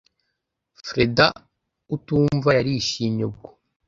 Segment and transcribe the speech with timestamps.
[0.85, 1.27] Freda
[1.95, 3.49] utumva yarishimye ubwo